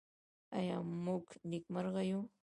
[0.57, 2.19] آیا موږ نېکمرغه یو؟